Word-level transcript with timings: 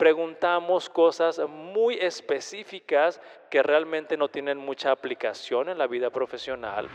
preguntamos 0.00 0.88
cosas 0.88 1.42
muy 1.46 1.96
específicas 1.96 3.20
que 3.50 3.62
realmente 3.62 4.16
no 4.16 4.28
tienen 4.28 4.56
mucha 4.56 4.92
aplicación 4.92 5.68
en 5.68 5.76
la 5.76 5.86
vida 5.86 6.08
profesional. 6.08 6.88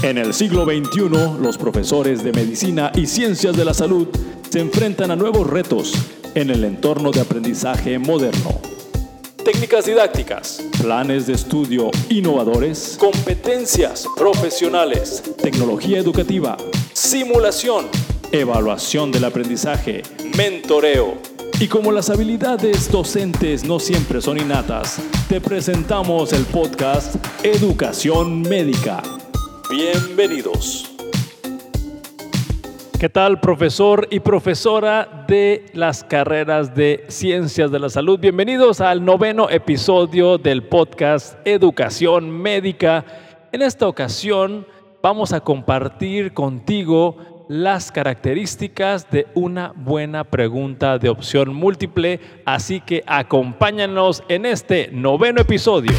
En 0.00 0.16
el 0.16 0.32
siglo 0.32 0.64
XXI, 0.64 1.40
los 1.40 1.58
profesores 1.58 2.22
de 2.22 2.30
medicina 2.30 2.92
y 2.94 3.06
ciencias 3.06 3.56
de 3.56 3.64
la 3.64 3.74
salud 3.74 4.06
se 4.48 4.60
enfrentan 4.60 5.10
a 5.10 5.16
nuevos 5.16 5.44
retos 5.44 5.92
en 6.36 6.50
el 6.50 6.62
entorno 6.62 7.10
de 7.10 7.22
aprendizaje 7.22 7.98
moderno. 7.98 8.60
Técnicas 9.44 9.86
didácticas, 9.86 10.62
planes 10.80 11.26
de 11.26 11.32
estudio 11.32 11.90
innovadores, 12.08 12.96
competencias 12.96 14.06
profesionales, 14.16 15.20
tecnología 15.42 15.98
educativa, 15.98 16.56
simulación, 16.92 17.88
evaluación 18.30 19.10
del 19.10 19.24
aprendizaje, 19.24 20.04
mentoreo. 20.36 21.35
Y 21.58 21.68
como 21.68 21.90
las 21.90 22.10
habilidades 22.10 22.92
docentes 22.92 23.64
no 23.64 23.78
siempre 23.78 24.20
son 24.20 24.36
innatas, 24.36 25.00
te 25.26 25.40
presentamos 25.40 26.34
el 26.34 26.44
podcast 26.44 27.16
Educación 27.42 28.42
Médica. 28.42 29.02
Bienvenidos. 29.70 30.94
¿Qué 33.00 33.08
tal, 33.08 33.40
profesor 33.40 34.06
y 34.10 34.20
profesora 34.20 35.24
de 35.26 35.64
las 35.72 36.04
carreras 36.04 36.74
de 36.74 37.06
Ciencias 37.08 37.70
de 37.70 37.78
la 37.78 37.88
Salud? 37.88 38.20
Bienvenidos 38.20 38.82
al 38.82 39.02
noveno 39.02 39.48
episodio 39.48 40.36
del 40.36 40.62
podcast 40.62 41.38
Educación 41.46 42.30
Médica. 42.30 43.02
En 43.50 43.62
esta 43.62 43.88
ocasión 43.88 44.66
vamos 45.02 45.32
a 45.32 45.40
compartir 45.40 46.34
contigo 46.34 47.35
las 47.48 47.92
características 47.92 49.10
de 49.10 49.26
una 49.34 49.72
buena 49.76 50.24
pregunta 50.24 50.98
de 50.98 51.08
opción 51.08 51.54
múltiple, 51.54 52.20
así 52.44 52.80
que 52.80 53.02
acompáñanos 53.06 54.22
en 54.28 54.46
este 54.46 54.90
noveno 54.92 55.40
episodio. 55.40 55.92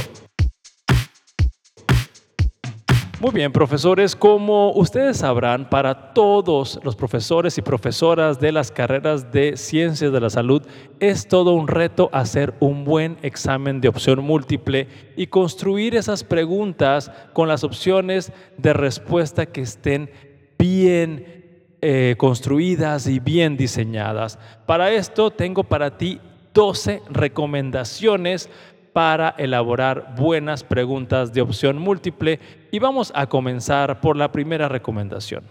Muy 3.19 3.31
bien, 3.31 3.52
profesores, 3.52 4.16
como 4.16 4.72
ustedes 4.73 5.17
sabrán, 5.17 5.67
para 5.72 6.13
todos 6.13 6.80
los 6.83 6.95
profesores 6.95 7.57
y 7.57 7.63
profesoras 7.63 8.39
de 8.39 8.52
las 8.52 8.69
carreras 8.69 9.31
de 9.31 9.57
ciencias 9.57 10.11
de 10.11 10.19
la 10.19 10.29
salud 10.29 10.61
es 11.00 11.27
todo 11.27 11.53
un 11.53 11.67
reto 11.67 12.11
hacer 12.13 12.53
un 12.59 12.85
buen 12.85 13.17
examen 13.23 13.81
de 13.81 13.88
opción 13.88 14.23
múltiple 14.23 14.88
y 15.16 15.27
construir 15.27 15.95
esas 15.95 16.23
preguntas 16.23 17.11
con 17.33 17.47
las 17.47 17.63
opciones 17.63 18.31
de 18.59 18.73
respuesta 18.73 19.47
que 19.47 19.61
estén 19.61 20.11
bien 20.59 21.36
eh, 21.81 22.16
construidas 22.17 23.08
y 23.08 23.20
bien 23.20 23.58
diseñadas. 23.58 24.39
Para 24.66 24.92
esto 24.92 25.31
tengo 25.31 25.64
para 25.64 25.97
ti 25.97 26.19
12 26.53 27.03
recomendaciones 27.09 28.50
para 28.94 29.36
elaborar 29.38 30.16
buenas 30.17 30.64
preguntas 30.64 31.31
de 31.31 31.42
opción 31.42 31.78
múltiple 31.78 32.39
y 32.72 32.80
vamos 32.80 33.11
a 33.14 33.28
comenzar 33.28 34.02
por 34.02 34.17
la 34.17 34.31
primera 34.31 34.67
recomendación. 34.67 35.44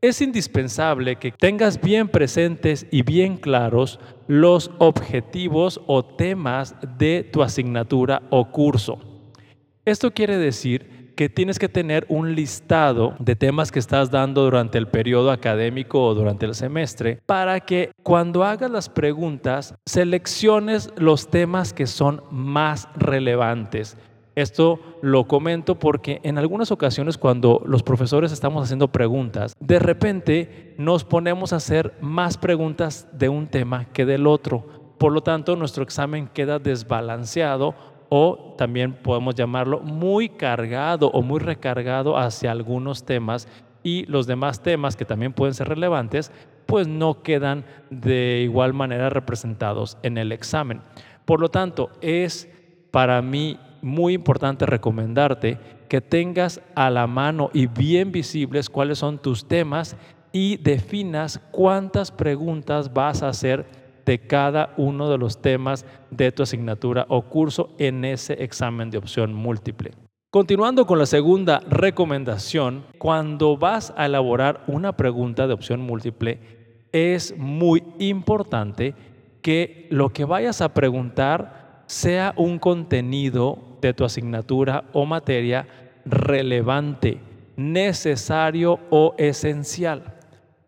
Es 0.00 0.20
indispensable 0.20 1.16
que 1.16 1.32
tengas 1.32 1.80
bien 1.80 2.08
presentes 2.08 2.86
y 2.92 3.02
bien 3.02 3.36
claros 3.36 3.98
los 4.28 4.70
objetivos 4.78 5.80
o 5.86 6.04
temas 6.04 6.76
de 6.96 7.28
tu 7.30 7.42
asignatura 7.42 8.22
o 8.30 8.52
curso. 8.52 8.98
Esto 9.84 10.12
quiere 10.12 10.38
decir 10.38 10.99
que 11.20 11.28
tienes 11.28 11.58
que 11.58 11.68
tener 11.68 12.06
un 12.08 12.34
listado 12.34 13.14
de 13.18 13.36
temas 13.36 13.70
que 13.70 13.78
estás 13.78 14.10
dando 14.10 14.42
durante 14.42 14.78
el 14.78 14.88
periodo 14.88 15.30
académico 15.30 16.02
o 16.02 16.14
durante 16.14 16.46
el 16.46 16.54
semestre 16.54 17.20
para 17.26 17.60
que 17.60 17.92
cuando 18.02 18.42
hagas 18.42 18.70
las 18.70 18.88
preguntas 18.88 19.74
selecciones 19.84 20.90
los 20.96 21.28
temas 21.28 21.74
que 21.74 21.86
son 21.86 22.22
más 22.30 22.88
relevantes. 22.96 23.98
Esto 24.34 24.80
lo 25.02 25.28
comento 25.28 25.78
porque 25.78 26.20
en 26.22 26.38
algunas 26.38 26.72
ocasiones 26.72 27.18
cuando 27.18 27.60
los 27.66 27.82
profesores 27.82 28.32
estamos 28.32 28.64
haciendo 28.64 28.88
preguntas, 28.88 29.52
de 29.60 29.78
repente 29.78 30.74
nos 30.78 31.04
ponemos 31.04 31.52
a 31.52 31.56
hacer 31.56 31.98
más 32.00 32.38
preguntas 32.38 33.08
de 33.12 33.28
un 33.28 33.46
tema 33.46 33.84
que 33.92 34.06
del 34.06 34.26
otro. 34.26 34.80
Por 34.96 35.12
lo 35.12 35.22
tanto, 35.22 35.56
nuestro 35.56 35.82
examen 35.82 36.28
queda 36.28 36.58
desbalanceado 36.58 37.74
o 38.10 38.54
también 38.58 38.92
podemos 38.92 39.34
llamarlo 39.34 39.80
muy 39.80 40.28
cargado 40.28 41.10
o 41.12 41.22
muy 41.22 41.38
recargado 41.40 42.18
hacia 42.18 42.50
algunos 42.50 43.04
temas 43.04 43.48
y 43.82 44.04
los 44.06 44.26
demás 44.26 44.62
temas 44.62 44.96
que 44.96 45.06
también 45.06 45.32
pueden 45.32 45.54
ser 45.54 45.68
relevantes, 45.68 46.30
pues 46.66 46.86
no 46.86 47.22
quedan 47.22 47.64
de 47.88 48.42
igual 48.44 48.74
manera 48.74 49.08
representados 49.08 49.96
en 50.02 50.18
el 50.18 50.32
examen. 50.32 50.82
Por 51.24 51.40
lo 51.40 51.48
tanto, 51.48 51.90
es 52.00 52.48
para 52.90 53.22
mí 53.22 53.58
muy 53.80 54.14
importante 54.14 54.66
recomendarte 54.66 55.58
que 55.88 56.00
tengas 56.00 56.60
a 56.74 56.90
la 56.90 57.06
mano 57.06 57.50
y 57.52 57.66
bien 57.66 58.12
visibles 58.12 58.68
cuáles 58.68 58.98
son 58.98 59.18
tus 59.18 59.46
temas 59.46 59.96
y 60.32 60.56
definas 60.58 61.40
cuántas 61.50 62.10
preguntas 62.10 62.92
vas 62.92 63.22
a 63.22 63.28
hacer 63.28 63.66
de 64.10 64.18
cada 64.18 64.74
uno 64.76 65.08
de 65.08 65.18
los 65.18 65.40
temas 65.40 65.86
de 66.10 66.32
tu 66.32 66.42
asignatura 66.42 67.06
o 67.08 67.22
curso 67.22 67.76
en 67.78 68.04
ese 68.04 68.42
examen 68.42 68.90
de 68.90 68.98
opción 68.98 69.32
múltiple. 69.32 69.92
Continuando 70.32 70.84
con 70.84 70.98
la 70.98 71.06
segunda 71.06 71.60
recomendación, 71.60 72.86
cuando 72.98 73.56
vas 73.56 73.94
a 73.96 74.06
elaborar 74.06 74.64
una 74.66 74.96
pregunta 74.96 75.46
de 75.46 75.54
opción 75.54 75.80
múltiple, 75.80 76.40
es 76.90 77.38
muy 77.38 77.84
importante 78.00 78.96
que 79.42 79.86
lo 79.90 80.08
que 80.08 80.24
vayas 80.24 80.60
a 80.60 80.74
preguntar 80.74 81.84
sea 81.86 82.34
un 82.36 82.58
contenido 82.58 83.78
de 83.80 83.94
tu 83.94 84.04
asignatura 84.04 84.86
o 84.92 85.06
materia 85.06 85.68
relevante, 86.04 87.20
necesario 87.56 88.80
o 88.90 89.14
esencial. 89.18 90.16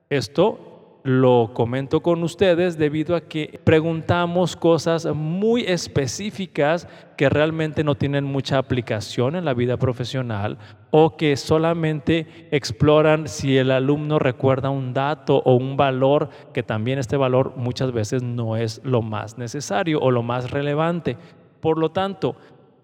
Esto 0.09 0.72
lo 1.03 1.51
comento 1.53 2.01
con 2.01 2.23
ustedes 2.23 2.79
debido 2.79 3.17
a 3.17 3.23
que 3.23 3.61
preguntamos 3.65 4.55
cosas 4.55 5.07
muy 5.07 5.63
específicas 5.63 6.87
que 7.17 7.29
realmente 7.29 7.83
no 7.83 7.97
tienen 7.97 8.25
mucha 8.25 8.59
aplicación 8.59 9.35
en 9.35 9.45
la 9.45 9.55
vida 9.55 9.77
profesional 9.77 10.59
o 10.91 11.17
que 11.17 11.37
solamente 11.37 12.49
exploran 12.51 13.27
si 13.27 13.57
el 13.57 13.71
alumno 13.71 14.19
recuerda 14.19 14.71
un 14.71 14.93
dato 14.93 15.43
o 15.45 15.55
un 15.57 15.77
valor, 15.77 16.29
que 16.53 16.62
también 16.62 16.99
este 16.99 17.17
valor 17.17 17.55
muchas 17.57 17.93
veces 17.93 18.23
no 18.23 18.57
es 18.57 18.81
lo 18.85 19.03
más 19.03 19.39
necesario 19.39 20.01
o 20.01 20.11
lo 20.11 20.23
más 20.23 20.51
relevante. 20.51 21.17
Por 21.61 21.79
lo 21.79 21.91
tanto, 21.91 22.37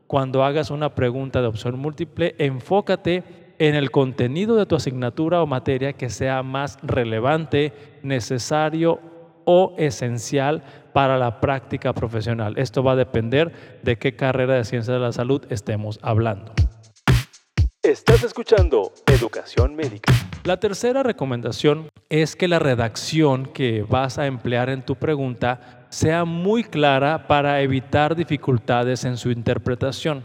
cuando 0.07 0.43
hagas 0.43 0.71
una 0.71 0.95
pregunta 0.95 1.41
de 1.41 1.49
opción 1.49 1.79
múltiple, 1.79 2.35
enfócate 2.39 3.48
en 3.59 3.75
el 3.75 3.91
contenido 3.91 4.57
de 4.57 4.67
tu 4.67 4.77
asignatura 4.77 5.43
o 5.43 5.47
materia 5.47 5.93
que 5.93 6.11
sea 6.11 6.43
más 6.43 6.79
relevante, 6.83 7.73
necesario 8.03 9.01
o 9.45 9.75
esencial 9.79 10.63
para 10.93 11.19
la 11.19 11.41
práctica 11.41 11.93
profesional. 11.93 12.59
Esto 12.59 12.83
va 12.83 12.93
a 12.93 12.97
depender 12.97 13.81
de 13.83 13.97
qué 13.97 14.15
carrera 14.15 14.55
de 14.55 14.65
ciencia 14.65 14.95
de 14.95 15.01
la 15.01 15.13
salud 15.13 15.43
estemos 15.51 15.99
hablando. 16.03 16.53
Estás 17.83 18.23
escuchando 18.25 18.93
Educación 19.07 19.75
Médica. 19.75 20.13
La 20.45 20.59
tercera 20.59 21.03
recomendación 21.03 21.89
es 22.11 22.37
que 22.37 22.49
la 22.49 22.59
redacción 22.59 23.47
que 23.47 23.85
vas 23.89 24.19
a 24.19 24.27
emplear 24.27 24.69
en 24.69 24.83
tu 24.83 24.97
pregunta 24.97 25.87
sea 25.89 26.25
muy 26.25 26.65
clara 26.65 27.27
para 27.27 27.61
evitar 27.63 28.15
dificultades 28.15 29.05
en 29.05 29.17
su 29.17 29.31
interpretación. 29.31 30.25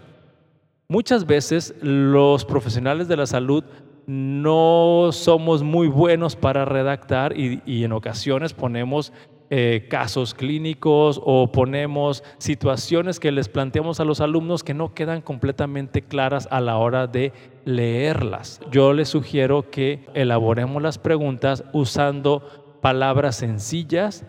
Muchas 0.88 1.26
veces 1.26 1.74
los 1.82 2.46
profesionales 2.46 3.08
de 3.08 3.18
la 3.18 3.26
salud 3.26 3.64
no 4.06 5.10
somos 5.12 5.64
muy 5.64 5.88
buenos 5.88 6.36
para 6.36 6.66
redactar 6.66 7.38
y, 7.38 7.84
en 7.84 7.94
ocasiones 7.94 8.54
ponemos 8.54 9.14
eh, 9.50 9.88
casos 9.90 10.34
clínicos 10.34 11.22
o 11.24 11.52
ponemos 11.52 12.24
situaciones 12.38 13.20
que 13.20 13.32
les 13.32 13.48
planteamos 13.48 14.00
a 14.00 14.06
los 14.06 14.20
alumnos 14.20 14.64
que 14.64 14.74
no 14.74 14.94
quedan 14.94 15.22
completamente 15.22 16.02
claras 16.02 16.48
a 16.52 16.60
la 16.60 16.78
hora 16.78 17.08
de 17.08 17.32
leerlas. 17.66 18.60
Yo 18.72 18.94
les 18.94 19.10
sugiero 19.10 19.70
que 19.70 20.06
elaboremos 20.14 20.82
las 20.82 20.98
preguntas 20.98 21.64
usando 21.72 22.78
palabras 22.82 23.38
sencillas, 23.38 24.26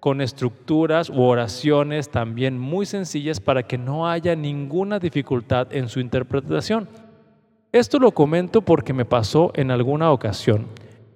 con 0.00 0.20
estructuras 0.20 1.10
u 1.10 1.22
oraciones 1.22 2.10
también 2.10 2.58
muy 2.58 2.86
sencillas 2.86 3.40
para 3.40 3.64
que 3.64 3.78
no 3.78 4.08
haya 4.08 4.36
ninguna 4.36 4.98
dificultad 4.98 5.72
en 5.72 5.88
su 5.88 6.00
interpretación. 6.00 6.88
Esto 7.72 7.98
lo 7.98 8.12
comento 8.12 8.62
porque 8.62 8.92
me 8.92 9.04
pasó 9.04 9.50
en 9.54 9.70
alguna 9.70 10.12
ocasión 10.12 10.66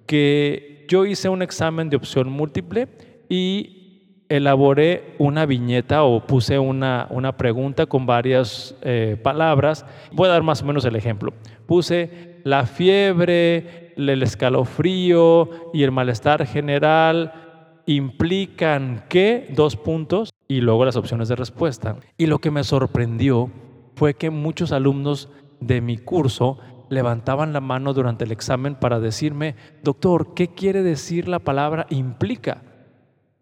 que 0.05 0.85
yo 0.87 1.05
hice 1.05 1.29
un 1.29 1.41
examen 1.41 1.89
de 1.89 1.95
opción 1.95 2.29
múltiple 2.29 2.89
y 3.29 4.25
elaboré 4.27 5.15
una 5.17 5.45
viñeta 5.45 6.03
o 6.03 6.25
puse 6.25 6.59
una, 6.59 7.07
una 7.09 7.37
pregunta 7.37 7.85
con 7.85 8.05
varias 8.05 8.75
eh, 8.81 9.17
palabras. 9.21 9.85
Voy 10.11 10.27
a 10.27 10.31
dar 10.31 10.43
más 10.43 10.61
o 10.61 10.65
menos 10.65 10.85
el 10.85 10.95
ejemplo. 10.95 11.33
Puse 11.65 12.41
la 12.43 12.65
fiebre, 12.65 13.93
el 13.95 14.23
escalofrío 14.23 15.49
y 15.73 15.83
el 15.83 15.91
malestar 15.91 16.45
general 16.45 17.50
implican 17.85 19.05
que 19.09 19.47
dos 19.55 19.75
puntos 19.75 20.31
y 20.47 20.61
luego 20.61 20.85
las 20.85 20.95
opciones 20.95 21.27
de 21.27 21.35
respuesta. 21.35 21.97
Y 22.17 22.25
lo 22.25 22.39
que 22.39 22.51
me 22.51 22.63
sorprendió 22.63 23.49
fue 23.95 24.15
que 24.15 24.29
muchos 24.29 24.71
alumnos 24.71 25.29
de 25.59 25.81
mi 25.81 25.97
curso 25.97 26.57
levantaban 26.89 27.53
la 27.53 27.61
mano 27.61 27.93
durante 27.93 28.25
el 28.25 28.31
examen 28.31 28.75
para 28.75 28.99
decirme, 28.99 29.55
doctor, 29.81 30.33
¿qué 30.33 30.49
quiere 30.49 30.83
decir 30.83 31.27
la 31.27 31.39
palabra 31.39 31.87
implica? 31.89 32.63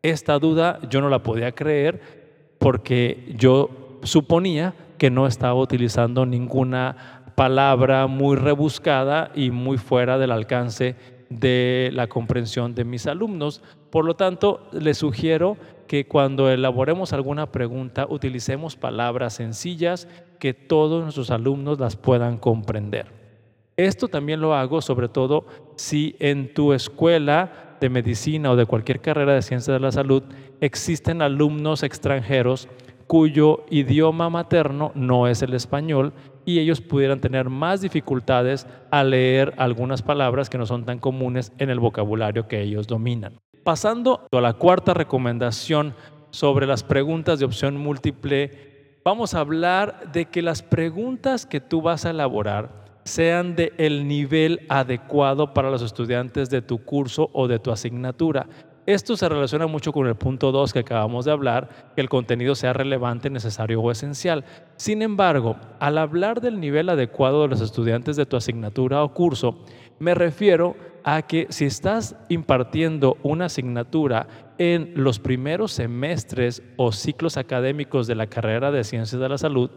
Esta 0.04 0.38
duda 0.38 0.80
yo 0.90 1.02
no 1.02 1.10
la 1.10 1.24
podía 1.24 1.54
creer 1.54 2.56
porque 2.60 3.34
yo 3.38 4.00
suponía 4.04 4.76
que 4.98 5.10
no 5.10 5.26
estaba 5.26 5.56
utilizando 5.56 6.26
ninguna 6.26 7.34
palabra 7.36 8.06
muy 8.08 8.36
rebuscada 8.36 9.32
y 9.34 9.50
muy 9.50 9.78
fuera 9.78 10.18
del 10.18 10.32
alcance 10.32 10.96
de 11.30 11.90
la 11.94 12.08
comprensión 12.08 12.76
de 12.76 12.84
mis 12.84 13.08
alumnos. 13.08 13.64
Por 13.90 14.06
lo 14.06 14.16
tanto, 14.16 14.68
les 14.72 14.98
sugiero 14.98 15.58
que 15.88 16.08
cuando 16.08 16.50
elaboremos 16.50 17.14
alguna 17.14 17.52
pregunta 17.52 18.06
utilicemos 18.08 18.76
palabras 18.76 19.34
sencillas 19.34 20.08
que 20.40 20.54
todos 20.54 21.04
nuestros 21.04 21.32
alumnos 21.32 21.80
las 21.80 21.96
puedan 21.96 22.38
comprender. 22.38 23.08
Esto 23.76 24.08
también 24.08 24.42
lo 24.42 24.54
hago 24.54 24.82
sobre 24.82 25.08
todo 25.08 25.46
si 25.78 26.16
en 26.20 26.54
tu 26.54 26.74
escuela 26.74 27.78
de 27.80 27.90
medicina 27.90 28.52
o 28.52 28.56
de 28.56 28.66
cualquier 28.66 29.00
carrera 29.00 29.34
de 29.34 29.42
ciencia 29.42 29.74
de 29.74 29.80
la 29.80 29.92
salud 29.92 30.22
existen 30.62 31.22
alumnos 31.22 31.82
extranjeros 31.82 32.68
cuyo 33.08 33.66
idioma 33.72 34.30
materno 34.30 34.92
no 34.94 35.28
es 35.28 35.42
el 35.42 35.56
español 35.56 36.14
y 36.46 36.60
ellos 36.60 36.82
pudieran 36.82 37.22
tener 37.22 37.50
más 37.50 37.82
dificultades 37.82 38.68
a 38.92 39.04
leer 39.04 39.56
algunas 39.58 40.04
palabras 40.04 40.50
que 40.50 40.60
no 40.60 40.68
son 40.68 40.86
tan 40.86 41.00
comunes 41.00 41.52
en 41.58 41.72
el 41.72 41.80
vocabulario 41.80 42.48
que 42.48 42.62
ellos 42.62 42.86
dominan. 42.86 43.40
Pasando 43.64 44.28
a 44.32 44.42
la 44.42 44.54
cuarta 44.54 44.94
recomendación 44.94 45.94
sobre 46.32 46.66
las 46.66 46.84
preguntas 46.84 47.40
de 47.40 47.46
opción 47.46 47.78
múltiple, 47.78 49.00
vamos 49.04 49.34
a 49.34 49.42
hablar 49.42 50.12
de 50.14 50.26
que 50.26 50.42
las 50.42 50.62
preguntas 50.62 51.46
que 51.46 51.60
tú 51.60 51.82
vas 51.82 52.06
a 52.06 52.12
elaborar 52.12 53.02
sean 53.04 53.56
de 53.56 53.74
el 53.78 54.08
nivel 54.08 54.66
adecuado 54.70 55.54
para 55.54 55.70
los 55.70 55.82
estudiantes 55.82 56.50
de 56.50 56.62
tu 56.62 56.84
curso 56.86 57.30
o 57.34 57.48
de 57.48 57.60
tu 57.60 57.72
asignatura. 57.72 58.48
Esto 58.86 59.18
se 59.18 59.30
relaciona 59.30 59.68
mucho 59.68 59.92
con 59.92 60.08
el 60.08 60.16
punto 60.16 60.52
2 60.52 60.74
que 60.74 60.80
acabamos 60.80 61.26
de 61.26 61.32
hablar, 61.32 61.92
que 61.96 62.02
el 62.02 62.10
contenido 62.10 62.56
sea 62.56 62.74
relevante, 62.74 63.30
necesario 63.30 63.82
o 63.82 63.92
esencial. 63.92 64.46
Sin 64.78 65.02
embargo, 65.02 65.58
al 65.80 65.98
hablar 65.98 66.40
del 66.42 66.60
nivel 66.60 66.90
adecuado 66.90 67.42
de 67.42 67.50
los 67.50 67.62
estudiantes 67.62 68.16
de 68.16 68.26
tu 68.26 68.38
asignatura 68.38 69.04
o 69.04 69.14
curso, 69.14 69.60
me 70.00 70.16
refiero 70.16 70.76
a 71.04 71.22
que 71.22 71.48
si 71.50 71.66
estás 71.66 72.16
impartiendo 72.30 73.18
una 73.24 73.46
asignatura 73.46 74.28
en 74.58 74.92
los 74.96 75.20
primeros 75.20 75.72
semestres 75.72 76.62
o 76.78 76.92
ciclos 76.92 77.38
académicos 77.38 78.08
de 78.08 78.16
la 78.16 78.28
carrera 78.28 78.72
de 78.72 78.84
ciencias 78.84 79.22
de 79.22 79.30
la 79.30 79.38
salud, 79.38 79.72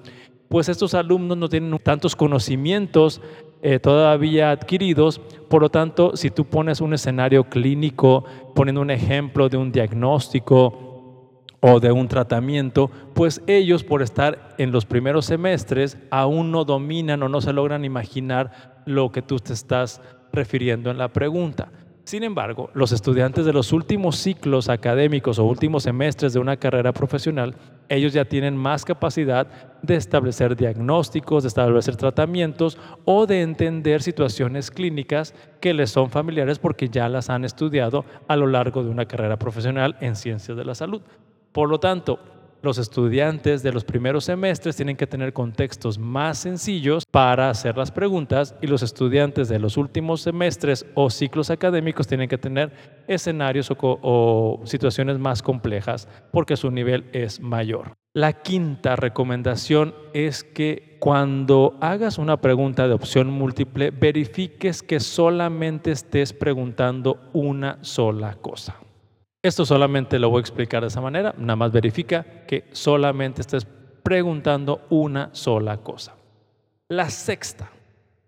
pues 0.49 0.69
estos 0.69 0.93
alumnos 0.95 1.39
no 1.39 1.49
tienen 1.49 1.79
tantos 1.79 2.15
conocimientos 2.15 3.23
eh, 3.63 3.79
todavía 3.79 4.51
adquiridos. 4.51 5.19
Por 5.49 5.63
lo 5.63 5.71
tanto, 5.71 6.17
si 6.17 6.31
tú 6.31 6.45
pones 6.45 6.81
un 6.81 6.93
escenario 6.93 7.45
clínico, 7.45 8.25
poniendo 8.55 8.81
un 8.81 8.91
ejemplo 8.91 9.49
de 9.49 9.57
un 9.57 9.73
diagnóstico 9.73 11.39
o 11.61 11.81
de 11.81 11.93
un 11.93 12.09
tratamiento, 12.09 12.91
pues 13.15 13.41
ellos 13.47 13.85
por 13.85 14.03
estar 14.03 14.55
en 14.59 14.73
los 14.73 14.85
primeros 14.85 15.27
semestres 15.27 15.97
aún 16.11 16.51
no 16.51 16.65
dominan 16.65 17.23
o 17.23 17.29
no 17.29 17.41
se 17.41 17.53
logran 17.53 17.85
imaginar 17.85 18.83
lo 18.85 19.13
que 19.13 19.23
tú 19.23 19.39
te 19.39 19.53
estás 19.53 20.03
refiriendo 20.33 20.91
en 20.91 20.99
la 20.99 21.09
pregunta. 21.09 21.71
Sin 22.05 22.25
embargo, 22.25 22.69
los 22.75 22.91
estudiantes 22.91 23.45
de 23.47 23.53
los 23.53 23.73
últimos 23.73 24.17
ciclos 24.17 24.69
académicos 24.69 25.39
o 25.39 25.45
últimos 25.45 25.85
semestres 25.85 26.33
de 26.33 26.41
una 26.41 26.57
carrera 26.57 26.93
profesional, 26.93 27.55
ellos 27.89 28.13
ya 28.13 28.25
tienen 28.25 28.57
más 28.57 28.85
capacidad 28.85 29.47
de 29.83 29.95
establecer 29.95 30.57
diagnósticos, 30.57 31.45
de 31.45 31.49
establecer 31.49 31.95
tratamientos 31.95 32.77
o 33.05 33.27
de 33.27 33.43
entender 33.43 34.03
situaciones 34.03 34.73
clínicas 34.73 35.33
que 35.61 35.75
les 35.75 35.91
son 35.91 36.11
familiares 36.11 36.59
porque 36.59 36.89
ya 36.89 37.09
las 37.09 37.31
han 37.31 37.45
estudiado 37.45 38.05
a 38.27 38.35
lo 38.35 38.49
largo 38.49 38.83
de 38.83 38.91
una 38.91 39.07
carrera 39.07 39.39
profesional 39.39 39.97
en 40.01 40.17
ciencias 40.17 40.57
de 40.57 40.65
la 40.65 40.75
salud. 40.75 41.03
Por 41.53 41.69
lo 41.69 41.79
tanto, 41.79 42.19
los 42.63 42.79
estudiantes 42.79 43.63
de 43.63 43.73
los 43.73 43.85
primeros 43.85 44.25
semestres 44.25 44.77
tienen 44.77 44.97
que 44.97 45.07
tener 45.07 45.33
contextos 45.33 45.99
más 45.99 46.39
sencillos 46.39 47.05
para 47.11 47.51
hacer 47.51 47.77
las 47.77 47.91
preguntas 47.91 48.55
y 48.63 48.69
los 48.69 48.83
estudiantes 48.83 49.49
de 49.49 49.59
los 49.59 49.77
últimos 49.77 50.23
semestres 50.23 50.87
o 50.95 51.11
ciclos 51.11 51.51
académicos 51.51 52.07
tienen 52.07 52.29
que 52.29 52.39
tener 52.39 52.73
escenarios 53.09 53.71
o, 53.71 54.61
situaciones 54.65 55.19
más 55.19 55.43
complejas 55.43 56.09
porque 56.31 56.57
su 56.57 56.71
nivel 56.71 57.05
es 57.13 57.41
mayor. 57.41 57.95
La 58.15 58.33
quinta 58.43 58.95
recomendación 58.95 59.95
es 60.13 60.45
que 60.45 60.99
cuando 61.01 61.77
hagas 61.81 62.19
una 62.19 62.41
pregunta 62.41 62.87
de 62.87 62.95
opción 62.95 63.31
múltiple, 63.31 63.91
verifiques 63.91 64.83
que 64.83 65.01
solamente 65.01 65.91
estés 65.91 66.33
preguntando 66.33 67.19
una 67.33 67.79
sola 67.81 68.35
cosa. 68.35 68.77
Esto 69.43 69.67
solamente 69.67 70.21
lo 70.21 70.31
voy 70.31 70.39
a 70.39 70.41
explicar 70.43 70.83
de 70.83 70.89
esa 70.89 71.01
manera. 71.01 71.35
Nada 71.37 71.57
más 71.57 71.73
verifica 71.73 72.25
que 72.47 72.69
solamente 72.71 73.41
estés 73.41 73.67
preguntando 74.05 74.87
una 74.89 75.31
sola 75.33 75.79
cosa. 75.79 76.15
La 76.89 77.11
sexta. 77.11 77.71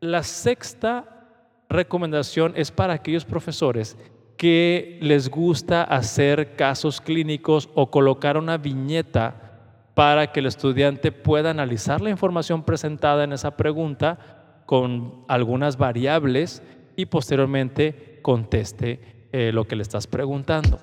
La 0.01 0.25
sexta 0.25 1.67
recomendación 1.69 2.53
es 2.57 2.73
para 2.73 2.95
aquellos 2.95 3.25
profesores 3.25 3.97
que 4.37 4.99
les 5.03 5.31
gusta 5.31 5.85
hacer 5.85 6.57
casos 6.57 7.01
clínicos 7.01 7.71
o 7.75 7.93
colocar 7.93 8.37
una 8.37 8.59
viñeta 8.59 9.93
para 9.95 10.33
que 10.33 10.41
el 10.41 10.47
estudiante 10.47 11.13
pueda 11.13 11.51
analizar 11.51 12.01
la 12.01 12.11
información 12.11 12.65
presentada 12.65 13.23
en 13.23 13.33
esa 13.33 13.57
pregunta 13.57 14.63
con 14.67 15.25
algunas 15.29 15.77
variables 15.77 16.61
y 16.97 17.07
posteriormente 17.07 18.19
conteste 18.23 19.14
eh, 19.37 19.51
lo 19.51 19.67
que 19.67 19.75
le 19.75 19.83
estás 19.83 20.07
preguntando. 20.07 20.79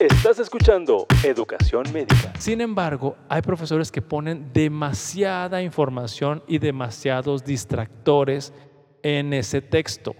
Estás 0.00 0.40
escuchando 0.40 1.06
Educación 1.22 1.84
Médica. 1.92 2.32
Sin 2.40 2.60
embargo, 2.60 3.14
hay 3.28 3.40
profesores 3.40 3.92
que 3.92 4.02
ponen 4.02 4.52
demasiada 4.52 5.62
información 5.62 6.42
y 6.48 6.58
demasiados 6.58 7.44
distractores 7.44 8.52
en 9.04 9.32
ese 9.32 9.62
texto. 9.62 10.16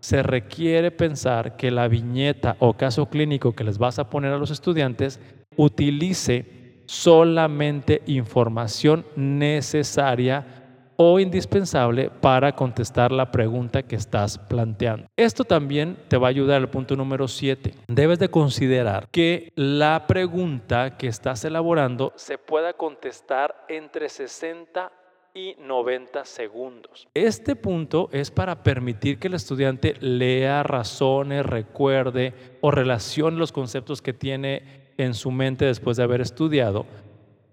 Se 0.00 0.22
requiere 0.22 0.90
pensar 0.90 1.58
que 1.58 1.70
la 1.70 1.86
viñeta 1.86 2.56
o 2.60 2.72
caso 2.72 3.10
clínico 3.10 3.54
que 3.54 3.64
les 3.64 3.76
vas 3.76 3.98
a 3.98 4.08
poner 4.08 4.32
a 4.32 4.38
los 4.38 4.50
estudiantes 4.50 5.20
utilice 5.58 6.82
solamente 6.86 8.00
información 8.06 9.04
necesaria 9.16 10.63
o 10.96 11.18
indispensable 11.18 12.10
para 12.10 12.54
contestar 12.54 13.12
la 13.12 13.30
pregunta 13.30 13.82
que 13.82 13.96
estás 13.96 14.38
planteando. 14.38 15.06
Esto 15.16 15.44
también 15.44 15.96
te 16.08 16.16
va 16.16 16.28
a 16.28 16.30
ayudar 16.30 16.60
al 16.60 16.70
punto 16.70 16.96
número 16.96 17.28
7. 17.28 17.74
Debes 17.88 18.18
de 18.18 18.28
considerar 18.28 19.08
que 19.10 19.52
la 19.56 20.06
pregunta 20.06 20.96
que 20.96 21.08
estás 21.08 21.44
elaborando 21.44 22.12
se 22.16 22.38
pueda 22.38 22.72
contestar 22.74 23.64
entre 23.68 24.08
60 24.08 24.92
y 25.34 25.56
90 25.58 26.24
segundos. 26.24 27.08
Este 27.12 27.56
punto 27.56 28.08
es 28.12 28.30
para 28.30 28.62
permitir 28.62 29.18
que 29.18 29.26
el 29.26 29.34
estudiante 29.34 29.94
lea, 30.00 30.62
razone, 30.62 31.42
recuerde 31.42 32.34
o 32.60 32.70
relacione 32.70 33.36
los 33.36 33.50
conceptos 33.50 34.00
que 34.00 34.12
tiene 34.12 34.92
en 34.96 35.12
su 35.14 35.32
mente 35.32 35.64
después 35.64 35.96
de 35.96 36.04
haber 36.04 36.20
estudiado 36.20 36.86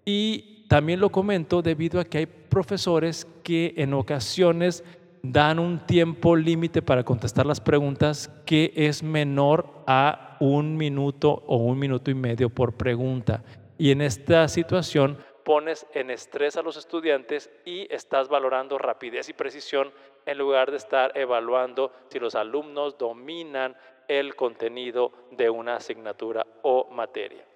y 0.06 0.61
también 0.72 1.02
lo 1.02 1.10
comento 1.10 1.62
debido 1.62 2.00
a 2.00 2.06
que 2.06 2.20
hay 2.20 2.26
profesores 2.26 3.28
que 3.44 3.74
en 3.76 3.94
ocasiones 3.94 4.86
dan 5.22 5.60
un 5.60 5.86
tiempo 5.86 6.34
límite 6.38 6.82
para 6.82 7.04
contestar 7.04 7.46
las 7.46 7.60
preguntas 7.60 8.30
que 8.46 8.72
es 8.74 9.04
menor 9.04 9.68
a 9.86 10.38
un 10.40 10.78
minuto 10.78 11.44
o 11.46 11.58
un 11.58 11.78
minuto 11.78 12.10
y 12.10 12.14
medio 12.14 12.50
por 12.50 12.78
pregunta. 12.78 13.44
Y 13.78 13.92
en 13.92 14.00
esta 14.00 14.48
situación 14.48 15.18
pones 15.44 15.86
en 15.94 16.10
estrés 16.10 16.56
a 16.56 16.62
los 16.62 16.78
estudiantes 16.78 17.50
y 17.66 17.94
estás 17.94 18.30
valorando 18.30 18.78
rapidez 18.78 19.28
y 19.28 19.34
precisión 19.34 19.92
en 20.26 20.38
lugar 20.38 20.72
de 20.72 20.78
estar 20.78 21.12
evaluando 21.18 21.92
si 22.08 22.18
los 22.18 22.34
alumnos 22.34 22.98
dominan 22.98 23.76
el 24.08 24.38
contenido 24.38 25.12
de 25.32 25.50
una 25.50 25.76
asignatura 25.76 26.48
o 26.62 26.90
materia. 26.90 27.51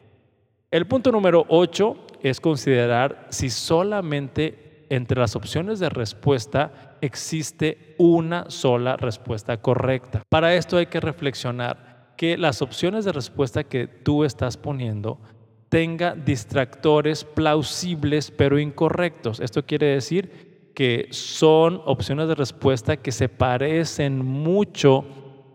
El 0.76 0.88
punto 0.88 1.10
número 1.10 1.46
8 1.48 1.96
es 2.22 2.42
considerar 2.42 3.28
si 3.30 3.50
solamente 3.50 4.86
entre 4.90 5.18
las 5.18 5.38
opciones 5.38 5.80
de 5.80 5.88
respuesta 5.88 6.98
existe 7.00 7.96
una 7.98 8.50
sola 8.50 8.98
respuesta 8.98 9.56
correcta. 9.62 10.24
Para 10.28 10.54
esto 10.54 10.76
hay 10.76 10.88
que 10.88 11.00
reflexionar 11.00 12.12
que 12.18 12.38
las 12.38 12.62
opciones 12.62 13.06
de 13.06 13.14
respuesta 13.14 13.64
que 13.64 13.88
tú 13.88 14.26
estás 14.26 14.58
poniendo 14.58 15.22
tenga 15.70 16.14
distractores 16.14 17.24
plausibles 17.24 18.30
pero 18.32 18.60
incorrectos. 18.60 19.40
Esto 19.40 19.66
quiere 19.66 19.86
decir 19.86 20.74
que 20.76 21.08
son 21.12 21.82
opciones 21.86 22.28
de 22.28 22.36
respuesta 22.36 22.98
que 22.98 23.14
se 23.14 23.30
parecen 23.30 24.26
mucho 24.26 25.06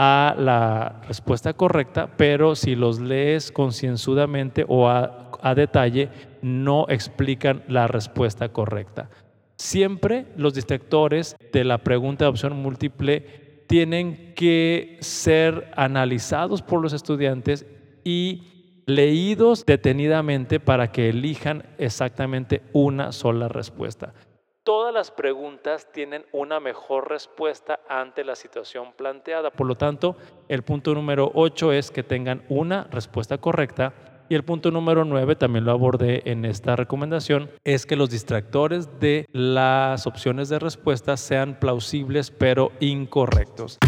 a 0.03 0.35
la 0.39 1.03
respuesta 1.07 1.53
correcta, 1.53 2.09
pero 2.17 2.57
si 2.57 2.75
los 2.75 3.01
lees 3.01 3.53
concienzudamente 3.53 4.65
o 4.67 4.89
a, 4.89 5.55
detalle, 5.55 6.09
no 6.41 6.87
explican 6.89 7.63
la 7.69 7.87
respuesta 7.87 8.49
correcta. 8.49 9.11
Siempre 9.59 10.25
los 10.39 10.55
distractores 10.55 11.37
de 11.53 11.65
la 11.65 11.77
pregunta 11.77 12.25
de 12.25 12.31
opción 12.31 12.57
múltiple 12.57 13.65
tienen 13.67 14.33
que 14.35 14.97
ser 15.03 15.71
analizados 15.77 16.63
por 16.63 16.81
los 16.81 16.95
estudiantes 16.95 17.67
y 18.03 18.83
leídos 18.87 19.67
detenidamente 19.67 20.61
para 20.61 20.93
que 20.93 21.11
elijan 21.11 21.65
exactamente 21.77 22.63
una 22.73 23.13
sola 23.13 23.49
respuesta. 23.49 24.15
Todas 24.63 24.93
las 24.93 25.11
preguntas 25.11 25.91
tienen 25.91 26.27
una 26.33 26.61
mejor 26.61 27.09
respuesta 27.09 27.81
ante 27.89 28.25
la 28.25 28.35
situación 28.37 28.93
planteada. 28.93 29.51
Por 29.51 29.67
lo 29.67 29.75
tanto, 29.75 30.17
el 30.49 30.63
punto 30.63 30.95
número 30.95 31.33
8 31.35 31.73
es 31.73 31.91
que 31.91 32.03
tengan 32.03 32.45
una 32.51 32.85
respuesta 32.91 33.39
correcta 33.39 33.95
y 34.29 34.35
el 34.35 34.45
punto 34.45 34.71
número 34.71 35.07
9, 35.07 35.35
también 35.37 35.65
lo 35.65 35.73
abordé 35.73 36.23
en 36.31 36.45
esta 36.45 36.77
recomendación, 36.77 37.51
es 37.65 37.87
que 37.87 37.97
los 37.97 38.11
distractores 38.11 39.01
de 39.01 39.27
las 39.33 40.07
opciones 40.07 40.51
de 40.51 40.59
respuesta 40.59 41.17
sean 41.17 41.59
plausibles 41.59 42.31
pero 42.31 42.71
incorrectos. 42.81 43.79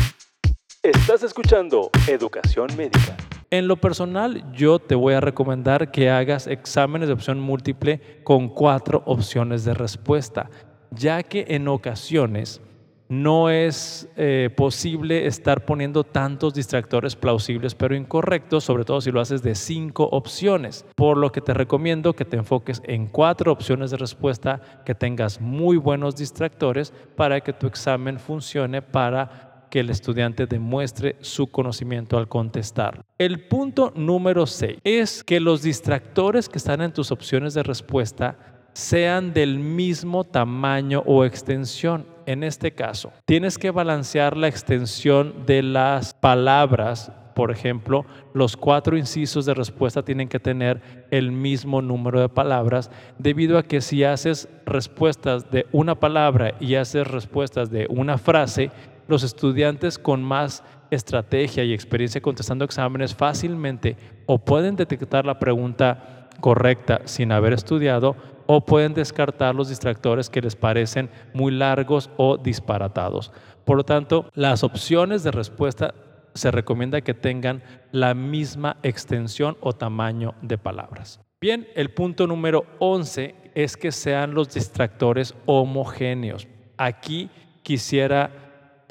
Estás 0.83 1.23
escuchando 1.23 1.91
Educación 2.09 2.69
Médica. 2.77 3.15
En 3.53 3.69
lo 3.69 3.77
personal, 3.77 4.51
yo 4.55 4.79
te 4.79 4.95
voy 4.95 5.13
a 5.13 5.21
recomendar 5.21 5.91
que 5.91 6.09
hagas 6.09 6.47
exámenes 6.47 7.09
de 7.09 7.13
opción 7.13 7.39
múltiple 7.39 8.01
con 8.25 8.49
cuatro 8.49 9.03
opciones 9.05 9.63
de 9.67 9.75
respuesta, 9.75 10.49
ya 10.91 11.23
que 11.23 11.45
en 11.47 11.69
ocasiones 11.69 12.63
no 13.11 13.51
es 13.51 14.09
eh, 14.17 14.49
posible 14.57 15.27
estar 15.27 15.67
poniendo 15.67 16.03
tantos 16.03 16.55
distractores 16.55 17.15
plausibles 17.15 17.75
pero 17.75 17.95
incorrectos, 17.95 18.65
sobre 18.65 18.87
todo 18.87 19.03
si 19.03 19.11
lo 19.11 19.21
haces 19.21 19.43
de 19.43 19.55
cinco 19.55 20.09
opciones. 20.11 20.87
Por 20.95 21.19
lo 21.19 21.31
que 21.31 21.43
te 21.43 21.53
recomiendo 21.53 22.15
que 22.15 22.25
te 22.25 22.39
enfoques 22.39 22.81
en 22.87 23.07
cuatro 23.07 23.53
opciones 23.53 23.91
de 23.91 23.99
respuesta, 23.99 24.63
que 24.87 24.95
tengas 24.95 25.43
muy 25.43 25.77
buenos 25.77 26.17
distractores 26.17 26.95
para 27.17 27.43
que 27.43 27.53
tu 27.53 27.67
examen 27.67 28.19
funcione 28.19 28.81
para 28.81 29.52
que 29.73 29.81
el 29.81 29.89
estudiante 29.89 30.47
demuestre 30.47 31.17
su 31.23 31.47
conocimiento 31.47 32.19
al 32.19 32.29
contestar. 32.29 33.07
El 33.17 33.49
punto 33.49 33.91
número 33.97 34.47
6 34.47 34.81
es 34.85 35.25
que 35.25 35.41
los 35.41 35.63
distractores 35.63 36.51
que 36.51 36.59
están 36.59 36.83
en 36.83 36.93
tus 36.93 37.11
opciones 37.11 37.55
de 37.55 37.63
respuesta 37.63 38.37
sean 38.75 39.33
del 39.33 39.59
mismo 39.59 40.25
tamaño 40.25 41.03
o 41.07 41.25
extensión. 41.25 42.07
En 42.27 42.45
este 42.45 42.73
caso, 42.73 43.15
tienes 43.25 43.57
que 43.57 43.71
balancear 43.71 44.37
la 44.37 44.49
extensión 44.49 45.47
de 45.47 45.63
las 45.63 46.13
palabras. 46.13 47.11
Por 47.35 47.51
ejemplo, 47.51 48.05
los 48.35 48.59
cuatro 48.59 48.99
incisos 48.99 49.47
de 49.47 49.55
respuesta 49.55 50.05
tienen 50.05 50.29
que 50.29 50.39
tener 50.39 51.07
el 51.11 51.33
mismo 51.33 51.81
número 51.81 52.21
de 52.21 52.29
palabras, 52.29 52.91
debido 53.19 53.57
a 53.57 53.63
que 53.63 53.81
si 53.81 54.05
haces 54.05 54.51
respuestas 54.67 55.51
de 55.51 55.67
una 55.73 55.95
palabra 55.95 56.55
y 56.61 56.75
haces 56.75 57.07
respuestas 57.07 57.71
de 57.71 57.87
una 57.89 58.19
frase, 58.19 58.71
los 59.09 59.23
estudiantes 59.23 59.99
con 59.99 60.23
más 60.23 60.63
estrategia 60.91 61.65
y 61.65 61.73
experiencia 61.73 62.21
contestando 62.21 62.65
exámenes 62.65 63.15
fácilmente 63.15 63.97
o 64.27 64.39
pueden 64.39 64.77
detectar 64.77 65.25
la 65.25 65.39
pregunta 65.39 66.29
correcta 66.41 67.01
sin 67.05 67.33
haber 67.33 67.53
estudiado 67.53 68.17
o 68.47 68.65
pueden 68.65 68.95
descartar 68.95 69.55
los 69.55 69.69
distractores 69.69 70.29
que 70.29 70.43
les 70.43 70.57
parecen 70.57 71.11
muy 71.33 71.53
largos 71.53 72.11
o 72.17 72.37
disparatados. 72.37 73.33
Por 73.65 73.77
lo 73.77 73.85
tanto, 73.85 74.29
las 74.35 74.65
opciones 74.65 75.23
de 75.23 75.31
respuesta 75.31 75.95
se 76.35 76.51
recomienda 76.51 77.01
que 77.01 77.15
tengan 77.15 77.63
la 77.93 78.15
misma 78.15 78.77
extensión 78.83 79.57
o 79.61 79.73
tamaño 79.73 80.35
de 80.43 80.59
palabras. 80.59 81.21
Bien, 81.41 81.69
el 81.75 81.91
punto 81.91 82.27
número 82.27 82.67
11 82.79 83.35
es 83.55 83.77
que 83.77 83.93
sean 83.93 84.35
los 84.35 84.53
distractores 84.55 85.35
homogéneos. 85.47 86.47
Aquí 86.77 87.31
quisiera 87.63 88.42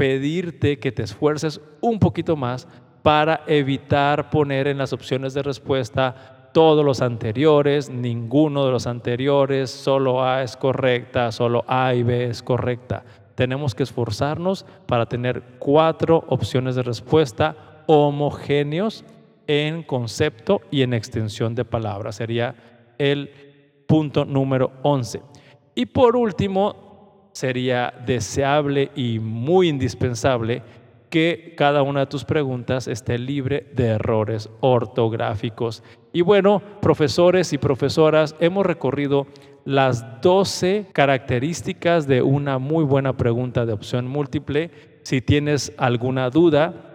pedirte 0.02 0.80
que 0.80 0.92
te 0.92 1.04
esfuerces 1.04 1.62
un 1.80 2.00
poquito 2.00 2.36
más 2.36 2.68
para 3.04 3.44
evitar 3.46 4.32
poner 4.32 4.66
en 4.66 4.80
las 4.80 4.94
opciones 4.94 5.36
de 5.36 5.44
respuesta 5.44 6.50
todos 6.56 6.84
los 6.84 7.04
anteriores, 7.04 7.88
ninguno 7.92 8.66
de 8.66 8.72
los 8.72 8.88
anteriores, 8.88 9.70
solo 9.70 10.24
A 10.24 10.42
es 10.42 10.58
correcta, 10.58 11.32
solo 11.32 11.64
A 11.68 11.94
y 11.94 12.02
B 12.02 12.26
es 12.26 12.42
correcta. 12.42 13.04
Tenemos 13.36 13.76
que 13.76 13.84
esforzarnos 13.84 14.66
para 14.88 15.06
tener 15.06 15.44
cuatro 15.60 16.26
opciones 16.30 16.74
de 16.74 16.82
respuesta 16.82 17.84
homogéneos 17.86 19.06
en 19.46 19.84
concepto 19.84 20.62
y 20.72 20.82
en 20.82 20.96
extensión 20.96 21.54
de 21.54 21.64
palabras. 21.64 22.16
Sería 22.16 22.56
el 22.98 23.30
punto 23.88 24.26
número 24.26 24.72
11. 24.82 25.22
Y 25.76 25.86
por 25.86 26.16
último, 26.16 26.91
sería 27.32 27.94
deseable 28.06 28.92
y 28.96 29.20
muy 29.20 29.70
indispensable 29.70 30.64
que 31.10 31.54
cada 31.58 31.84
una 31.84 32.02
de 32.02 32.06
tus 32.06 32.24
preguntas 32.24 32.88
esté 32.88 33.18
libre 33.18 33.68
de 33.76 33.88
errores 33.88 34.50
ortográficos. 34.62 35.84
Y 36.14 36.22
bueno, 36.22 36.62
profesores 36.82 37.52
y 37.54 37.58
profesoras, 37.58 38.36
hemos 38.40 38.66
recorrido 38.66 39.28
las 39.66 40.22
12 40.22 40.88
características 40.94 42.08
de 42.08 42.22
una 42.22 42.58
muy 42.58 42.84
buena 42.84 43.18
pregunta 43.18 43.66
de 43.66 43.74
opción 43.74 44.08
múltiple. 44.08 44.72
Si 45.04 45.22
tienes 45.22 45.74
alguna 45.78 46.30
duda, 46.30 46.92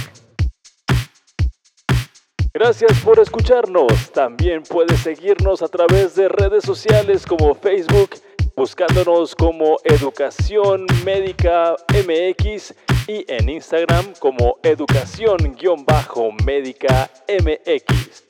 Gracias 2.54 3.00
por 3.00 3.18
escucharnos. 3.18 4.12
También 4.12 4.62
puedes 4.62 5.00
seguirnos 5.00 5.60
a 5.60 5.66
través 5.68 6.14
de 6.14 6.28
redes 6.28 6.64
sociales 6.64 7.26
como 7.26 7.52
Facebook, 7.54 8.10
buscándonos 8.56 9.34
como 9.34 9.78
Educación 9.84 10.86
Médica 11.04 11.74
MX 11.90 12.72
y 13.08 13.24
en 13.28 13.48
Instagram 13.48 14.14
como 14.18 14.58
educación-médica 14.62 17.10
MX. 17.28 18.25